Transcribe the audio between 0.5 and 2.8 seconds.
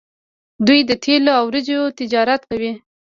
دوی د تیلو او وریجو تجارت کوي.